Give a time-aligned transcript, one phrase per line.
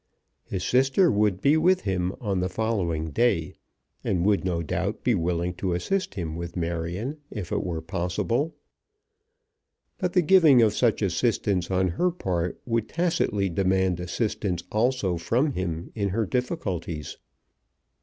[0.45, 3.53] His sister would be with him on the following day,
[4.03, 8.55] and would, no doubt, be willing to assist him with Marion if it were possible.
[9.99, 15.51] But the giving of such assistance on her part would tacitly demand assistance also from
[15.53, 17.17] him in her difficulties.